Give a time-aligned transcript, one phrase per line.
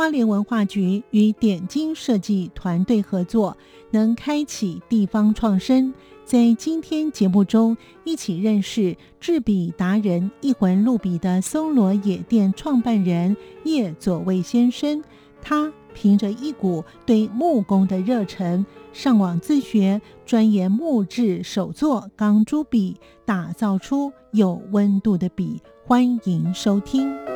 [0.00, 3.54] 花莲文化局与点睛设计团队合作，
[3.90, 5.92] 能开启地方创生。
[6.24, 15.04] 在今天节目中，一起认识制笔达人一魂入笔的松罗野店创办人叶佐卫先生。
[15.42, 18.64] 他凭着一股对木工的热忱，
[18.94, 25.60] 上网自学，钻研木质手作钢珠笔，打造出有温度的笔。
[25.84, 27.29] 欢迎收听。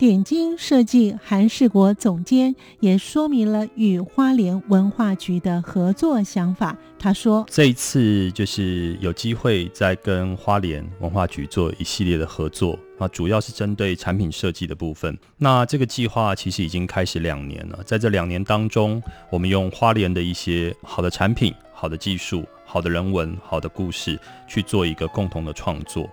[0.00, 6.74] 点睛设计韩世国总监也说明了与花莲文化局的合作想法。
[6.98, 15.14] 他说：“这一次就是有机会再跟花莲文化局做一系列的合作啊，主要是针对产品设计的部分。
[15.36, 26.08] 那这个计划其实已经开始两年了，在这两年当中，我们用花莲的一些好的产品、好的技术、好的人文、好的故事去做一个共同的创作。”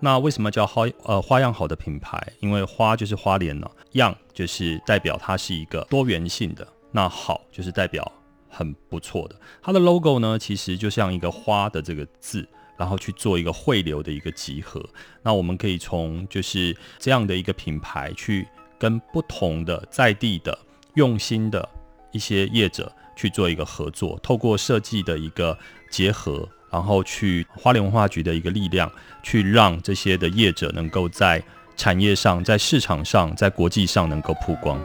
[0.00, 2.20] 那为什么叫花呃花样好的品牌？
[2.40, 8.10] 因为花就是花莲呢，样就是代表它是一个多元性的，那好就是代表
[8.48, 9.34] 很不错的。
[9.60, 14.80] 它的 logo 呢，其实就像一个花的这个字，然后去做一个汇流的一个集合。
[15.20, 18.46] 那我们可以从就是这样的一个品牌，去
[18.78, 20.56] 跟不同的在地的
[20.94, 21.68] 用心的
[22.12, 25.58] 一些业者去做一个合作，透过设计的一个
[25.90, 26.48] 结合。
[26.70, 28.90] 然后去花莲文化局的一个力量，
[29.22, 31.42] 去让这些的业者能够在
[31.76, 34.78] 产业上、在市场上、在国际上能够曝光。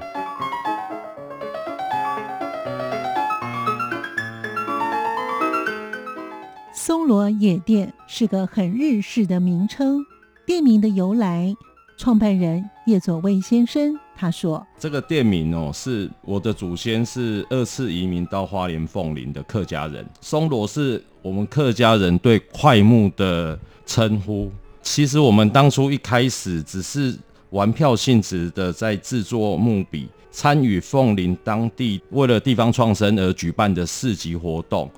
[6.73, 10.05] 松罗野店是个很日式的名称，
[10.45, 11.55] 店名的由来，
[11.97, 27.17] 创办人叶佐卫先生他说：“这个店名哦，是我的祖先是二次移民到花莲凤林的客家人，松萝是。”我们客家人对桧木的称呼，其实我们当初一开始只是
[27.51, 34.91] 玩票性质的在制作木笔，参与凤林当地为了地方创生而举办的市集活动，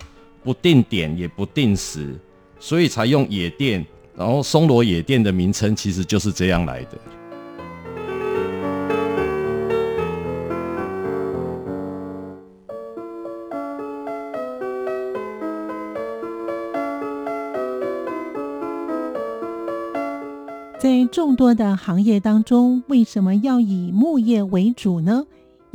[0.44, 2.19] 不定点也不定时，
[2.59, 3.85] 所以才用野店，
[4.18, 6.98] 然后松萝野店的名称其实就是这样来的。
[20.78, 25.25] 在众多的行业当中，为什么要以木业为主呢？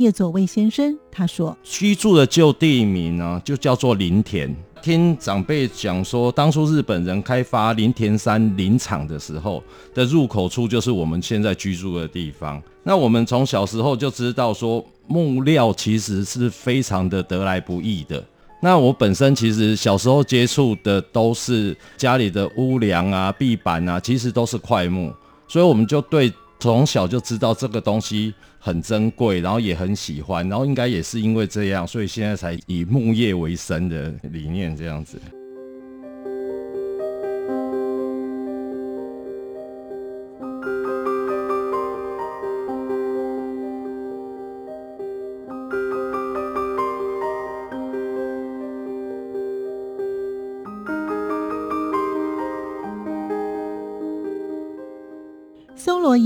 [0.01, 4.53] 叶佐卫先生他说：“居住的旧地名呢，就叫做林田。
[4.81, 9.63] 听长辈讲说，当初日本人开发林田山林场的时候
[9.93, 12.59] 的入口处，就是我们现在居住的地方。
[12.81, 18.23] 那我们从小时候就知道说，木料其实是非常的得来不易的。”
[18.63, 25.13] 那我本身其实小时候接触的都是家里的屋梁啊、壁板啊，其实都是块木，
[25.47, 35.19] 所以我们就对从小就知道这个东西很珍贵，然后也很喜欢，然后应该也是因为这样，所以现在才以木业为生的理念这样子。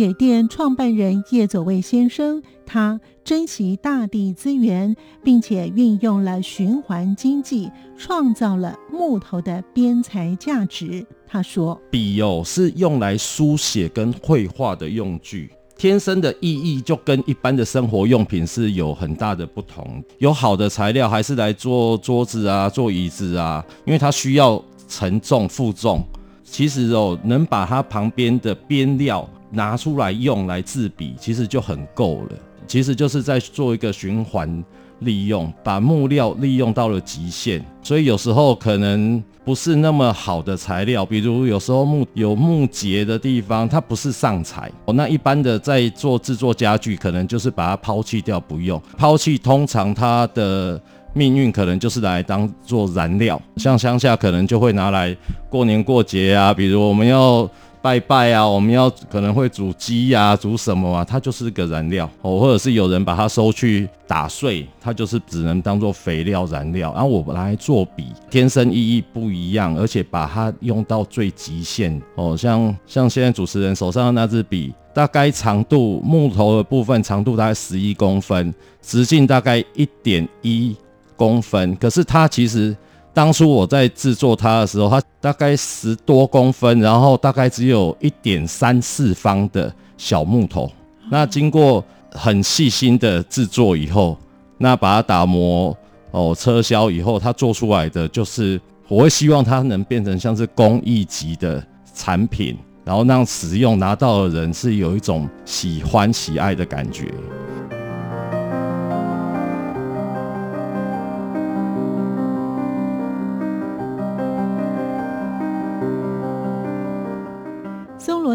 [0.06, 11.04] 野店创办人叶佐卫先生，他珍惜大地资源，并且运用了循环经济，创造了木头的边材价值。
[11.28, 20.04] 他说：“笔哦，是用来书写跟绘画的用具，天生的意义就跟一般的生活用品是有很大的不同。
[20.20, 26.06] 有好的材料，还是来做桌子啊，做椅子啊，因为它需要承重负重。
[26.44, 32.38] 其实哦，能把它旁边的边料。”拿出来用来制笔，其实就很够了。
[32.68, 34.64] 其实就是在做一个循环
[35.00, 37.64] 利用，把木料利用到了极限。
[37.84, 44.72] 所以有时候可能不是那么好的材料，比如有时候木有木结的地方，它不是上材。
[44.88, 48.82] 那一般的在做制作家具，可能就是把它抛弃掉不用。
[48.98, 50.82] 抛弃通常它的
[51.14, 55.16] 命运可能就是来当做燃料，像乡下可能就会拿来
[55.52, 57.48] 过年过节啊，比如我们要。
[57.86, 66.92] 拜拜啊，我们要可能会煮鸡呀，煮什么啊，它就是个燃料哦，或者是有人把它收去打碎，它就是只能当做肥料燃料。
[66.96, 78.52] 然后我来做笔，天生意义不一样，而且把它用到最极限哦，像像现在主持人手上的那支笔，大概长度木头的部分长度大概十一公分，
[78.82, 80.76] 直径大概一点一
[81.16, 82.76] 公分，可是它其实。
[83.16, 90.70] 当初我在制作它的时候，它大概十多公分，然后大概只有一点三四方的小木头。
[91.10, 91.82] 那经过
[92.12, 94.18] 很细心的制作以后，
[94.58, 95.76] 那把它打磨
[96.12, 98.60] 哦，车削以后，它做出来的就是，
[98.90, 107.10] 我会希望它能变成像是工艺级的产品，然后让使用拿到的人是有一种喜欢喜爱的感觉。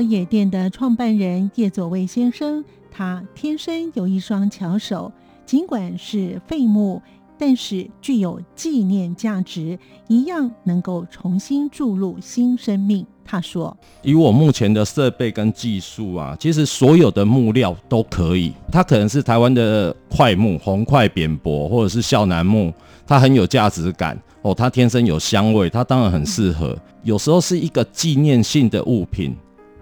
[0.00, 5.12] 野店的创办人叶佐卫先生，他天生有一双巧手，
[5.47, 7.00] 尽管是废木，
[7.38, 13.06] 但是具有纪念价值，一样能够重新注入新生命。
[13.25, 18.52] 他说：“以我目前的设备跟技术啊，其实所有的木料都可以。
[18.73, 22.73] 它可能是台湾的块木、红块、扁柏，或者是孝楠木，
[23.06, 24.52] 它很有价值感哦。
[24.52, 26.76] 它天生有香味，它当然很适合。
[27.05, 29.37] 有时候是一个纪念性的物品。”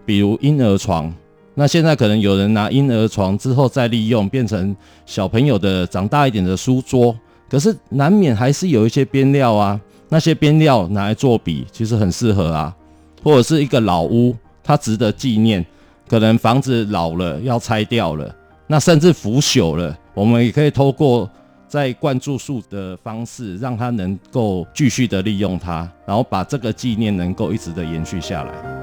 [0.09, 1.13] 比如婴儿床，
[1.53, 4.75] 那现在可能有人拿婴儿床之后再利用，变成
[5.05, 7.15] 小朋友的长大一点的书桌，
[7.47, 9.79] 可是难免还是有一些边料啊，
[10.09, 12.75] 那些边料拿来做笔，其实很适合啊。
[13.23, 14.35] 或者是一个老屋，
[14.65, 15.63] 它值得纪念，
[16.09, 18.35] 可能房子老了要拆掉了，
[18.67, 21.29] 那甚至腐朽了，我们也可以透过
[21.69, 28.78] 在灌注树的方式，让它能够继续的利用它，然后把这个纪念能够一直的延续下来。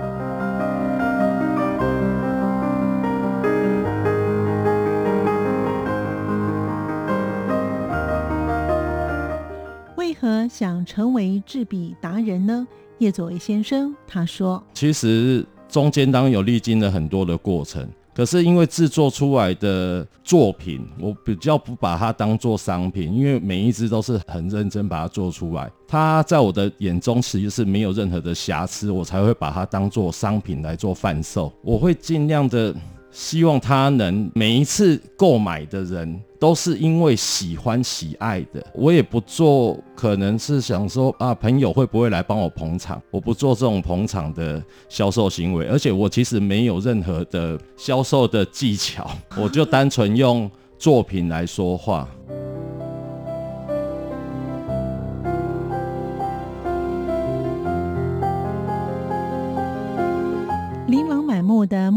[10.20, 12.68] 何想成为制笔达人呢？
[13.00, 17.86] 叶佐卫先生他说：“其实中间当有历经了很多的过程，
[18.16, 25.70] 可是因为制作出来的作品，我比较不把它当做商品，因为每一只都是很认真把它做出来。
[25.88, 31.52] 它在我的眼中其实是没有任何的瑕疵，我才会把它当做商品来做贩售。
[31.62, 32.74] 我会尽量的。”
[33.16, 38.62] 希望他能每一次购买的人都是因为喜欢喜爱的。
[38.74, 43.02] 我也不做，可能是想说啊，朋友会不会来帮我捧场？
[43.10, 52.06] 我不做这种捧场的销售行为，而且我其实没有任何的销售的技巧，我就单纯用作品来说话。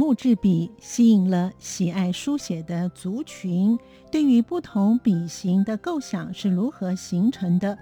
[0.09, 3.79] 木质笔吸引了喜爱书写的族群。
[4.11, 7.77] 对于不同笔形的构想是如何形成的？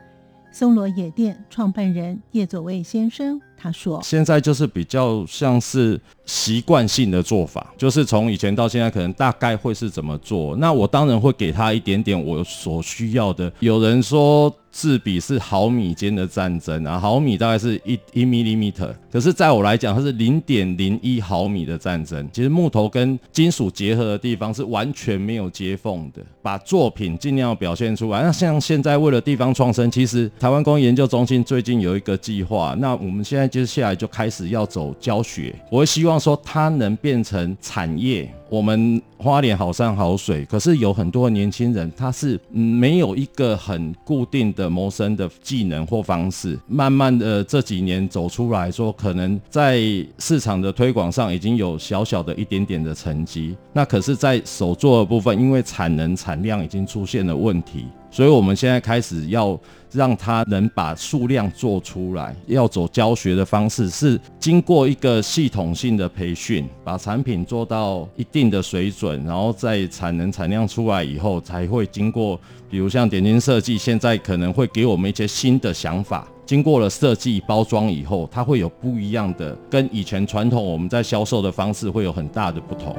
[0.51, 10.55] 松罗野店创办人叶佐卫先生他说：“现在就是比较像是习惯性的做法，就是从以前到现在，可能大概会是怎么做。
[10.57, 13.53] 那我当然会给他一点点我所需要的。
[13.61, 22.29] 有人说。”制笔是毫米间的战争啊，毫米大概是一一 millimeter，可是在我来讲，它是零点零一毫米的战争。
[22.31, 28.23] 其实木头跟金属结合的地方是完全没有接缝的，把作品尽量表现出来。
[28.23, 38.31] 那像现在为了地方创生，其实台湾工艺研究中心最近有一个计划，那我们现在接下来就开始要走教学，我会希望说它能变成产业。
[38.49, 46.57] 我们花莲好山好水，可是有很多年轻人，他是没有一个很固定的谋生的技能或方式。
[46.69, 49.81] 慢慢的这几年走出来说，可能在
[50.21, 53.57] 市场的推广上已经有小小的一点点的成绩。
[53.73, 57.87] 那可是，在手作的部分，因为产能产量已经出现了问题。
[58.13, 59.59] 所以，我们现在开始要
[59.97, 72.39] 让他能把数量做出来，要走教学的方式，是经过一个系统性的培训，把产品做到一定的水准，然后在产能产量出来以后，才会经过，
[72.69, 82.95] 比如像点睛设计，现在可能会给我们一些新的想法，经过了设计包装以后，它会有不一样的，跟以前传统我们在销售的方式会有很大的不同。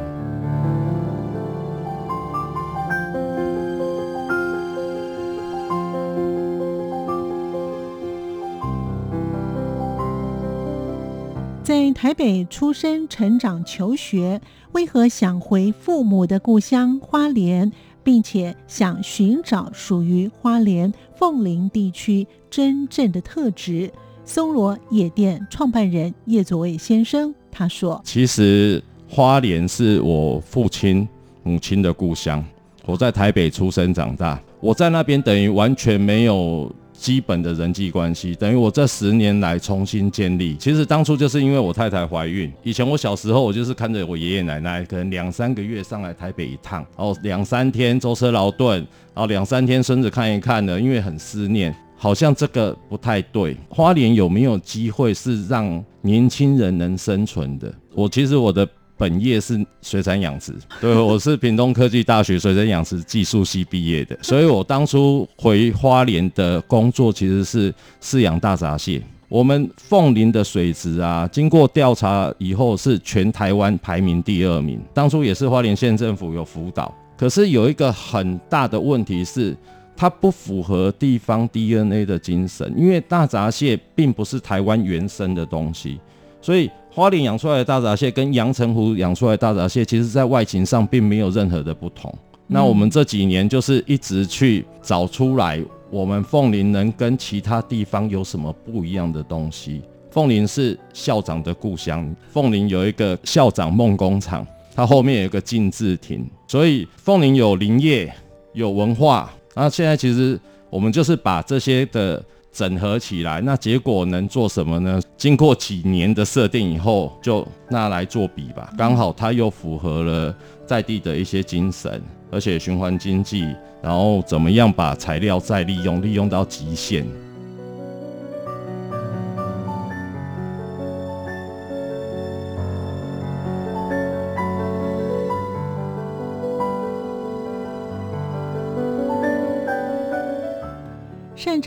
[11.68, 14.40] 在台北出生、成长、求学，
[14.72, 17.70] 为何想回父母的故乡花莲，
[18.06, 23.92] 并且想寻找属于花莲凤林地区真正的特质？
[24.24, 27.36] 松罗野店创办人叶佐卫先生。
[27.52, 31.06] 他说：“其实花莲是我父亲
[31.44, 32.42] 母亲的故乡，
[32.86, 40.56] 我在台北出生长大，我在那边等于完全没有。”基本的人际关系，等于我这十年来重新建立。
[40.58, 48.78] 其实当初就是因为我太太怀孕，以前我小时候，我就是看着我爷爷奶奶，可能两三个月上来台北一趟，然后两三天舟车劳顿，
[49.14, 53.56] 然后两三天孙子看一看的，因为很思念，好像这个不太对。
[53.70, 57.74] 花莲有没有机会是让年轻人能生存的？
[57.94, 58.68] 我其实我的。
[58.98, 60.52] 本业是水产养殖，
[60.82, 69.00] 对， 我是屏东科技大学水产养殖技术系毕业的，所以我当初回花莲的工作其实是饲养大闸蟹。
[69.30, 79.56] 我们凤林的水质啊，经过调查以后是全台湾排名第二名，当初也是花莲县政府有辅导，可是有一个很大的问题是，
[79.96, 86.00] 它不符合地方 DNA 的精神，因为大闸蟹并不是台湾原生的东西，
[86.42, 86.68] 所以。
[86.98, 92.12] 花莲养出来的大闸蟹跟阳澄湖养出来的大闸蟹，其实在外形上并没有任何的不同。
[92.48, 99.84] 那我们这几年就是一直去找出来，我们凤林能跟其他地方有什么不一样的东西。
[100.10, 108.12] 凤林是校长的故乡，凤林有一个校长梦工厂，它后面有一个金字亭，所以凤林有林业，
[108.54, 109.32] 有文化。
[109.54, 110.40] 那现在其实
[110.72, 112.26] 我们就是把这些的。
[112.58, 115.00] 整合起来，那结果能做什么呢？
[115.16, 118.74] 经过几年的设定以后，就拿来做比吧。
[118.76, 120.36] 刚好它又符合了
[120.66, 123.46] 在地的一些精神，而且循环经济，
[123.80, 127.06] 然后怎么样把材料再利用，利用到极限。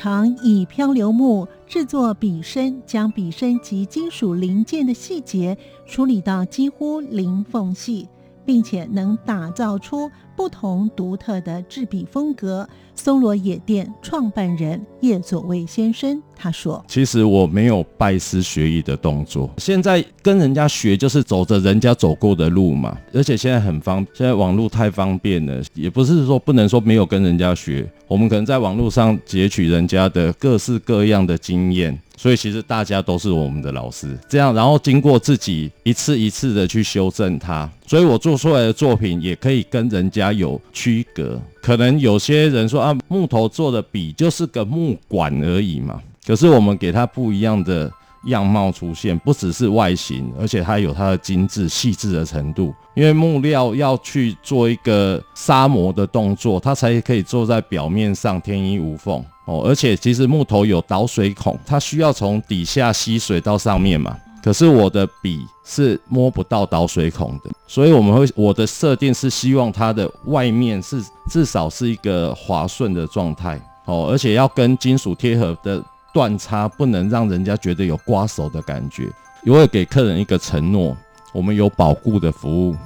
[0.02, 5.54] 常以漂流木制作笔身，将笔身及金属零件的细节
[5.85, 8.09] 处理到几乎零缝隙，
[8.44, 12.68] 并且能打造出不同独特的制笔风格。
[12.94, 22.94] 松罗野店创办人叶佐卫先生他说：“其实我没有拜师学艺的动作，现在跟人家学就是走着人家走过的路嘛。
[23.14, 41.40] 而且现在很方，现在网络太方便了，也不是说不能说没有跟人家学，我们可能在网络上截取人家的各式各样的经验。”所以其实大家都是我们的老师，这样，然后经过自己一次一次的去修正它，所以我做出来的作品也可以跟人家有区隔。
[41.62, 47.90] 可能有些人说啊，木头做的笔就是个木管而已嘛，可是我们给它不一样的
[48.24, 52.74] 样貌出现，不只是外形，而且它有它的精致细致的程度。
[52.94, 59.24] 因为木料要去做一个砂磨的动作，它才可以做在表面上天衣无缝。
[59.46, 64.16] 哦，而且其实木头有导水孔，它需要从底下吸水到上面嘛。
[64.42, 73.60] 可是我的笔是摸不到导水孔的，所以我们会我的设定是希望它的外面是至少是一个滑顺的状态。
[73.84, 79.08] 哦，而且要跟金属贴合的断差不能让人家觉得有刮手的感觉。
[79.42, 80.96] 也会给客人一个承诺，
[81.32, 82.76] 我们有保固的服务，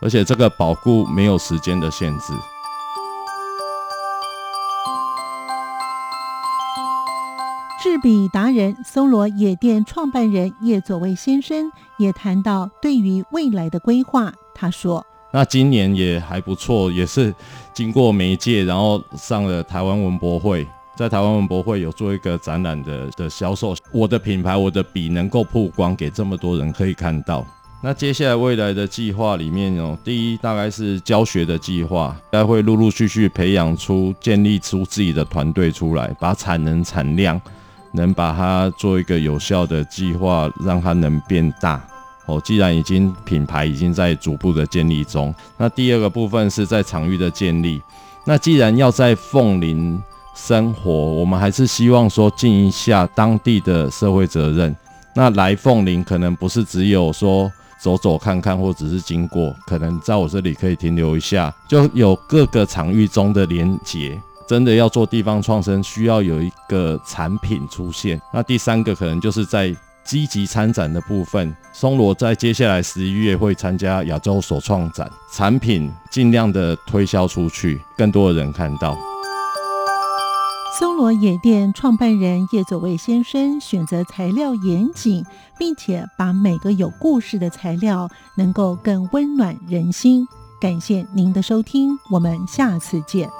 [0.00, 2.32] 而且这个保固没有时间的限制。
[7.82, 14.32] 制笔达人松罗野店创办人叶佐卫先生也谈到对于未来的规划。
[14.54, 17.34] 他说：“那今年也还不错，也是
[17.74, 23.74] 经过媒介，然后上了台湾文博会，在台湾文博会有做一个展览的的销售。
[23.92, 27.46] 我的品牌，我的笔能够曝光给这么多人可以看到。
[27.82, 37.40] 那接下来未来的计划里面哦，第一大概是教学的计划，大概会陆陆续续培养出、建立出自己的团队出来，把产能产量。”
[37.96, 41.80] 能把它做一个有效的计划，让它能变大。
[42.26, 47.80] 哦，既然已经品牌已经在逐步的建立中，那第二个部分是在场域的建立。
[48.24, 49.96] 那既然要在凤林
[50.34, 54.74] 生活，我们还是希望说尽一下当地的社会责任。
[55.14, 57.50] 那来凤林可能不是只有说
[57.80, 64.20] 走走看看，或只是经过，可能在我这里可以停留一下，就有各个场域中的连结。
[64.46, 68.20] 真的要做地方创生，需要有一个产品出现。
[68.32, 69.74] 那第三个可能就是在
[70.04, 71.56] 积极参展的部分。
[71.72, 78.98] 松罗在接下来十一月会参加亚洲手创展，产品尽量的推销出去，更多的人看到。
[80.76, 85.24] 松罗野店创办人叶佐卫先生选择材料严谨，
[85.56, 90.26] 并且把每个有故事的材料能够更温暖人心。
[90.60, 93.30] 感谢您的收听，我们下次见。